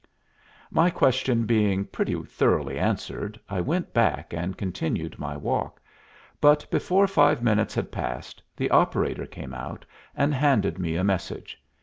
[0.71, 5.79] My question being pretty thoroughly answered, I went back and continued my walk;
[6.39, 9.85] but before five minutes had passed, the operator came out,
[10.15, 11.61] and handed me a message.